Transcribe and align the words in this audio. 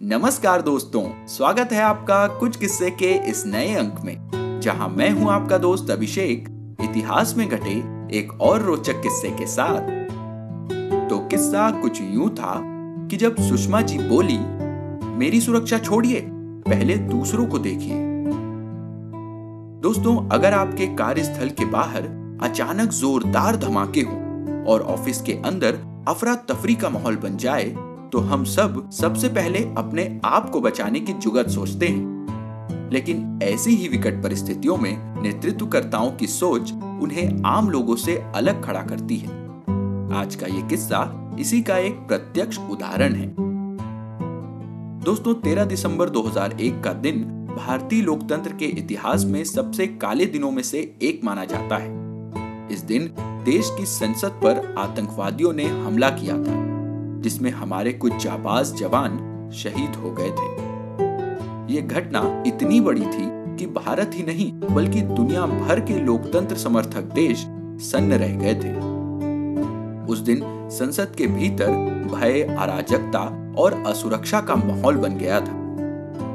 नमस्कार 0.00 0.62
दोस्तों, 0.62 1.26
स्वागत 1.26 1.68
है 1.72 1.80
आपका 1.82 2.26
कुछ 2.28 2.56
किस्से 2.56 2.90
के 2.90 3.12
इस 3.30 3.42
नए 3.46 3.74
अंक 3.74 4.00
में, 4.04 4.60
जहाँ 4.60 4.88
मैं 4.88 5.08
हूँ 5.10 5.30
आपका 5.30 5.58
दोस्त 5.58 5.90
अभिषेक, 5.90 6.48
इतिहास 6.82 7.34
में 7.36 7.48
घटे 7.48 7.72
एक 8.18 8.32
और 8.40 8.62
रोचक 8.62 9.00
किस्से 9.02 9.30
के 9.30 9.46
साथ। 9.46 9.88
तो 11.10 11.18
किस्सा 11.18 11.70
कुछ 11.80 12.00
यूँ 12.02 12.28
था 12.30 12.60
कि 13.08 13.16
जब 13.16 13.36
सुषमा 13.38 13.80
जी 13.80 13.98
बोली, 13.98 14.38
मेरी 15.16 15.40
सुरक्षा 15.40 15.78
छोड़िए, 15.78 16.20
पहले 16.68 16.96
दूसरों 16.96 17.46
को 17.46 17.58
देखिए। 17.58 18.02
दोस्तों, 19.82 20.16
अगर 20.28 20.54
आपके 20.54 20.86
कार्यस्थल 20.86 21.48
के 21.48 21.64
बाहर 21.64 22.02
अचानक 22.42 22.90
जोरदार 22.90 23.56
धमाके 23.56 24.00
हो 24.00 24.16
और 24.72 24.82
ऑफ़िस 24.82 25.22
के 25.22 25.40
अंदर 25.44 25.80
अफरा 26.08 26.34
तफरी 26.34 26.74
का 26.74 26.88
माहौल 26.88 27.16
बन 27.16 27.36
जाए 27.36 27.74
तो 28.12 28.18
हम 28.18 28.44
सब 28.44 28.90
सबसे 28.90 29.28
पहले 29.28 29.58
अपने 29.58 30.20
आप 30.24 30.50
को 30.50 30.60
बचाने 30.60 31.00
की 31.00 31.12
जुगत 31.12 31.48
सोचते 31.48 31.86
हैं। 31.86 32.16
लेकिन 32.92 33.38
ऐसी 33.42 33.70
ही 33.70 33.88
विकट 33.88 34.22
परिस्थितियों 34.22 34.76
में 34.76 35.22
नेतृत्वकर्ताओं 35.22 36.12
की 36.12 36.26
सोच 36.26 36.72
उन्हें 36.72 37.42
आम 37.46 37.70
लोगों 37.70 37.96
से 37.96 38.24
अलग 38.34 38.64
खड़ा 38.64 38.82
करती 38.82 39.16
है। 39.16 39.28
आज 40.14 40.34
का 40.34 40.46
ये 40.46 40.62
किस्सा 40.62 41.30
इसी 41.38 41.62
का 41.62 41.76
एक 41.76 41.94
प्रत्यक्ष 41.94 42.58
उदाहरण 42.58 43.14
है। 43.14 43.34
दोस्तों 45.04 45.34
13 45.34 45.64
दिसंबर 45.64 46.10
2001 46.10 46.82
का 46.82 46.92
दिन 46.92 47.24
भारतीय 47.56 48.02
लोकतंत्र 48.02 48.52
के 48.52 48.64
इतिहास 48.64 49.24
में 49.24 49.44
सबसे 49.44 49.86
काले 49.86 50.26
दिनों 50.26 50.50
में 50.50 50.62
से 50.62 50.98
एक 51.02 51.20
माना 51.24 51.44
जाता 51.44 51.76
है। 51.76 52.06
इस 52.72 52.80
दिन 52.80 53.14
देश 53.20 53.70
की 53.78 53.86
संसद 53.86 54.28
पर 54.28 54.74
आतंकवादियों 54.78 55.52
ने 55.52 55.64
हमला 55.64 56.10
किया 56.10 56.34
था। 56.34 56.75
जिसमें 57.20 57.50
हमारे 57.50 57.92
कुछ 57.92 58.16
जाबाज 58.16 58.74
जवान 58.74 59.50
शहीद 59.54 59.94
हो 59.94 60.10
गए 60.10 60.30
थे। 60.30 60.66
ये 61.74 61.82
घटना 61.82 62.42
इतनी 62.46 62.80
बड़ी 62.80 63.00
थी 63.00 63.26
कि 63.56 63.66
भारत 63.66 64.10
ही 64.14 64.22
नहीं, 64.22 64.52
बल्कि 64.52 65.00
दुनिया 65.00 65.46
भर 65.46 65.80
के 65.80 65.98
लोकतंत्र 66.00 66.56
समर्थक 66.56 67.02
देश 67.14 67.46
सन्न 67.90 68.12
रह 68.12 68.36
गए 68.36 68.54
थे। 68.54 68.74
उस 70.12 70.18
दिन 70.18 70.42
संसद 70.70 71.14
के 71.18 71.26
भीतर 71.26 71.70
भय, 72.14 72.42
अराजकता 72.42 73.54
और 73.58 73.84
असुरक्षा 73.86 74.40
का 74.40 74.56
माहौल 74.56 74.96
बन 74.96 75.16
गया 75.16 75.40
था। 75.40 75.64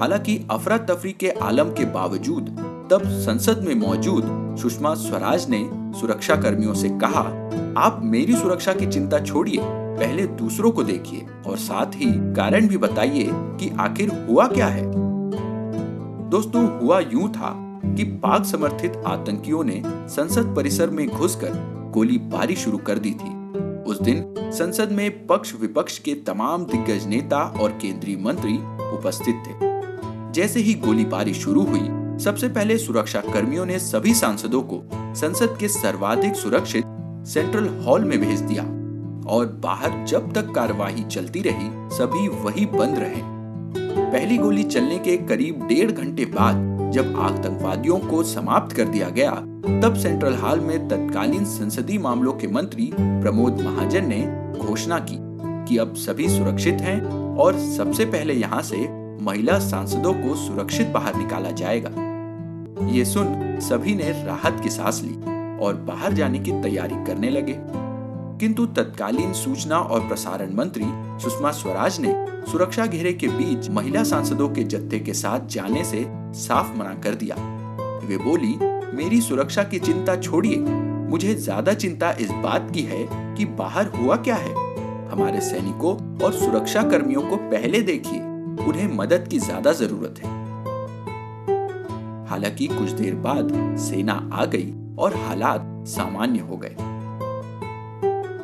हालाँकि 0.00 0.46
अफरा 0.50 0.78
तफरी 0.78 1.12
के 1.12 1.30
आलम 1.30 1.64
के 1.64 1.84
बावजूद 1.84 2.48
तब 2.90 3.02
संसद 3.04 3.62
में 3.62 3.74
मौजूद 3.74 4.56
सुषमा 4.60 4.94
स्वराज 4.94 5.48
ने 5.48 5.70
सुरक्षा 6.00 6.36
कर्मियों 6.36 6.74
से 6.74 6.88
कहा, 6.88 7.20
आप 7.76 8.00
मेरी 8.02 8.36
सुरक्षा 8.36 8.72
की 8.72 8.86
चिंता 8.86 9.20
छोड़िए 9.20 9.60
पहले 10.02 10.26
दूसरों 10.26 10.70
को 10.70 10.82
देखिए 10.84 11.26
और 11.46 11.56
साथ 11.56 11.86
ही 11.86 12.06
कारण 12.10 12.68
भी 12.68 12.76
बताइए 12.76 13.26
कि 13.32 13.76
आखिर 13.80 14.26
हुआ 14.30 14.46
क्या 14.46 14.66
है। 14.66 14.84
दोस्तों, 16.30 16.80
हुआ 16.80 17.00
यूँ 17.00 17.28
था 17.28 17.80
कि 17.86 18.04
पाक 18.04 18.44
समर्थित 18.44 19.02
आतंकियों 19.06 19.64
ने 19.64 19.82
संसद 19.86 20.54
परिसर 20.56 20.90
में 20.90 21.08
घुसकर 21.08 21.52
गोलीबारी 21.94 22.56
शुरू 22.56 22.78
कर 22.78 22.98
दी 22.98 23.10
थी। 23.10 23.30
उस 23.82 24.00
दिन 24.02 24.34
संसद 24.38 24.92
में 24.92 25.26
पक्ष 25.26 25.54
विपक्ष 25.60 25.98
के 25.98 26.14
तमाम 26.14 26.64
दिग्गज 26.64 27.06
नेता 27.06 27.42
और 27.60 27.70
केंद्रीय 27.70 28.16
मंत्री 28.16 28.56
उपस्थित 28.96 29.42
थे। 29.46 29.54
जैसे 30.32 30.60
ही 30.60 30.74
गोलीबारी 30.74 31.34
शुरू 31.34 31.62
हुई, 31.62 31.88
सबसे 32.18 32.48
पहले 32.48 32.78
सुरक्षा 32.78 33.20
कर्मियों 33.20 33.66
ने 33.66 33.78
सभी 33.78 34.14
सांसदों 34.14 34.62
को 34.62 34.82
संसद 35.14 35.56
के 35.60 35.68
सर्वाधिक 35.68 36.34
सुरक्षित 36.34 36.84
सेंट्रल 37.26 37.68
हॉल 37.84 38.04
में 38.04 38.20
भेज 38.20 38.40
दिया। 38.40 38.81
और 39.26 39.46
बाहर 39.46 40.04
जब 40.06 40.32
तक 40.32 40.50
कार्यवाही 40.50 41.04
चलती 41.04 41.40
रही, 41.40 41.70
सभी 41.96 42.28
वही 42.28 42.66
बंद 42.66 42.98
रहे। 42.98 43.22
पहली 44.12 44.38
गोली 44.38 44.62
चलने 44.62 44.98
के 44.98 45.16
करीब 45.16 45.66
डेढ़ 45.66 45.90
घंटे 45.90 46.24
बाद, 46.24 46.70
जब 46.92 47.16
आतंकवादियों 47.16 47.98
को 47.98 48.22
समाप्त 48.22 48.76
कर 48.76 48.84
दिया 48.84 49.08
गया, 49.08 49.30
तब 49.82 49.94
सेंट्रल 49.94 50.34
हॉल 50.34 50.60
में 50.60 50.88
तत्कालीन 50.88 51.44
संसदीय 51.44 51.98
मामलों 51.98 52.32
के 52.32 52.46
मंत्री 52.46 52.92
प्रमोद 52.98 53.60
महाजन 53.60 54.08
ने 54.08 54.20
घोषणा 54.58 54.98
की 54.98 55.16
कि 55.68 55.78
अब 55.78 55.94
सभी 55.94 56.28
सुरक्षित 56.28 56.74
हैं 56.74 57.02
और 57.36 57.58
सबसे 57.58 58.04
पहले 58.04 58.34
यहाँ 58.34 58.62
से 58.62 58.88
महिला 59.24 59.58
सांसदों 59.58 60.12
को 60.14 60.34
सुरक्षित 60.34 60.88
बाहर 60.88 61.14
निकाला 61.14 61.50
जाएगा। 61.50 61.90
ये 62.88 63.04
सुन 63.04 63.58
सभी 63.60 63.94
ने 63.94 64.10
राहत 64.24 64.60
की 64.62 64.70
सांस 64.70 65.02
ली 65.04 65.14
और 65.64 65.74
बाहर 65.74 66.12
जाने 66.12 66.38
की 66.38 66.52
तैयारी 66.52 67.04
करने 67.04 67.30
लगे। 67.30 67.81
किंतु 68.42 68.66
तत्कालीन 68.66 69.32
सूचना 69.32 69.78
और 69.78 70.00
प्रसारण 70.00 70.54
मंत्री 70.54 70.84
सुषमा 71.22 71.50
स्वराज 71.50 72.00
ने 72.00 72.14
सुरक्षा 72.50 72.86
घेरे 72.86 73.12
के 73.12 73.28
बीच 73.28 73.68
महिला 73.70 74.02
सांसदों 74.04 74.48
के 74.48 74.64
जत्थे 74.64 74.98
के 74.98 75.14
साथ 75.14 75.46
जाने 75.46 75.84
से 75.84 76.04
साफ़ 76.34 76.78
मना 76.78 76.94
कर 76.94 77.14
दिया। 77.14 77.36
वे 78.06 78.16
बोली, 78.16 78.58
मेरी 78.96 79.20
सुरक्षा 79.20 79.64
की 79.64 79.78
चिंता 79.78 80.16
छोड़िए। 80.16 80.56
मुझे 81.10 81.34
ज़्यादा 81.34 81.74
चिंता 81.74 82.10
इस 82.10 82.30
बात 82.30 82.70
की 82.74 82.82
है 82.82 83.06
कि 83.34 83.44
बाहर 83.44 83.86
हुआ 83.86 84.16
क्या 84.16 84.36
है? 84.36 84.54
हमारे 85.08 85.40
सैनिकों 85.40 86.18
और 86.24 86.32
सुरक्षा 86.32 86.82
कर्मियों 86.82 87.22
को 87.22 87.36
पहले 87.36 87.80
देखिए। 87.80 88.20
उन्हें 88.66 88.88
मदद 88.96 89.28
की 89.28 89.38
ज़्यादा 89.38 89.72
ज़रूरत 89.72 90.20
है। 90.24 90.30
हालाँकि 92.26 92.66
कुछ 92.66 92.90
देर 92.90 93.14
बाद 93.14 93.76
सेना 93.78 94.30
आ 94.32 94.44
गई 94.44 94.74
और 94.98 95.16
हालात 95.16 95.84
सामान्य 95.88 96.40
हो 96.40 96.56
गए। 96.56 96.91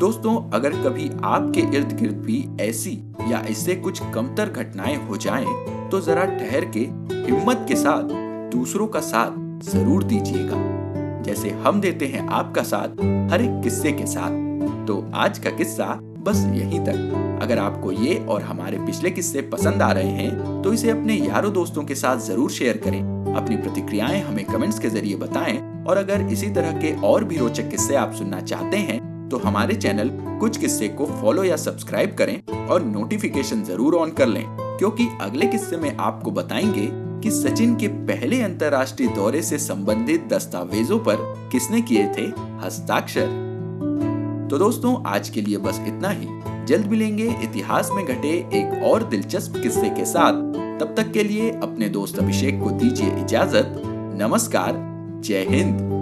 दोस्तों 0.00 0.34
अगर 0.50 0.72
कभी 0.74 1.10
आपके 1.24 1.60
इर्द 1.76 1.92
गिर्द 1.92 2.16
भी 2.16 2.36
ऐसी 2.60 2.90
या 3.30 3.40
इससे 3.48 3.74
कुछ 3.76 3.98
कमतर 4.14 4.50
घटनाएँ 4.50 4.94
हो 4.98 5.16
जाएँ, 5.16 5.46
तो 5.90 6.00
जरा 6.00 6.24
ठहर 6.26 6.64
के 6.76 6.80
हिम्मत 7.26 7.64
के 7.68 7.76
साथ 7.76 8.12
दूसरों 8.52 8.86
का 8.86 9.00
साथ 9.00 9.60
ज़रूर 9.64 10.04
दीजिएगा। 10.04 10.60
जैसे 11.22 11.50
हम 11.66 11.80
देते 11.80 12.06
हैं 12.06 12.26
आपका 12.28 12.62
साथ 12.62 13.02
हर 13.32 13.42
एक 13.42 13.60
किस्से 13.62 13.92
के 13.92 14.06
साथ। 14.06 14.86
तो 14.86 15.04
आज 15.16 15.38
का 15.38 15.50
किस्सा 15.50 15.88
बस 16.20 16.44
यहीं 16.54 16.80
तक। 16.80 17.38
अगर 17.42 17.58
आपको 17.58 17.92
ये 17.92 18.16
और 18.20 18.42
हमारे 18.42 18.78
पिछले 18.78 19.10
किस्से 19.10 19.42
पसंद 19.50 19.82
आ 19.82 19.90
रहे 19.92 20.10
हैं 20.12 20.62
तो 20.62 20.72
इसे 20.72 20.90
अपने 20.90 21.14
यारों 21.16 21.52
दोस्तों 21.52 21.84
के 21.84 21.94
साथ 21.96 22.26
ज़रूर 22.28 22.50
शेयर 22.50 22.76
करें। 22.76 23.00
अपनी 23.34 23.56
प्रतिक्रियाएँ 23.56 24.22
हमें 24.22 24.44
कमेंट्स 24.44 24.78
के 24.78 24.88
ज़रिए 24.88 25.16
बताएँ 25.16 25.58
और 25.84 25.96
अगर 25.96 26.26
इसी 26.32 26.50
तरह 26.50 26.80
के 26.80 26.96
और 27.02 27.24
भी 27.24 27.36
रोचक 27.36 27.70
किस्से 27.70 27.96
आप 27.96 28.14
सुनना 28.14 28.40
चाहते 28.42 28.76
हैं 28.78 28.98
तो 29.30 29.36
हमारे 29.36 29.74
चैनल 29.74 30.10
कुछ 30.40 30.56
किस्से 30.56 30.88
को 30.88 31.06
फॉलो 31.06 31.44
या 31.44 31.56
सब्सक्राइब 31.56 32.14
करें 32.18 32.66
और 32.66 32.84
नोटिफिकेशन 32.84 33.62
ज़रूर 33.64 33.94
ऑन 33.94 34.10
कर 34.10 34.26
लें, 34.26 34.44
क्योंकि 34.78 35.08
अगले 35.20 35.46
किस्से 35.46 35.76
में 35.76 35.96
आपको 35.96 36.30
बताएँगे 36.30 36.88
कि 37.22 37.30
सचिन 37.30 37.74
के 37.76 37.88
पहले 37.88 38.40
अंतर्राष्ट्रीय 38.42 39.08
दौरे 39.08 39.42
से 39.42 39.58
संबंधित 39.58 40.28
दस्तावेजों 40.32 40.98
पर 40.98 41.16
किसने 41.52 41.80
किए 41.80 42.06
थे 42.08 42.22
हस्ताक्षर। 42.64 43.26
तो 44.50 44.58
दोस्तों, 44.58 44.94
आज 45.06 45.28
के 45.28 45.40
लिए 45.40 45.56
बस 45.58 45.80
इतना 45.86 46.08
ही। 46.08 46.26
जल्द 46.66 46.86
मिलेंगे 46.86 47.28
इतिहास 47.44 47.90
में 47.92 48.04
घटे 48.04 48.28
एक 48.54 48.82
और 48.84 49.04
दिलचस्प 49.04 49.60
किस्से 49.62 49.90
के 49.90 50.04
साथ। 50.04 50.42
तब 50.80 50.94
तक 50.96 51.12
के 51.12 51.24
लिए 51.24 51.50
अपने 51.52 51.88
दोस्त 51.88 52.18
अभिषेक 52.18 52.62
को 52.62 52.70
दीजिए 52.70 53.16
इजाज़त। 53.22 53.82
नमस्कार, 54.20 54.74
जय 55.24 55.46
हिंद। 55.48 55.99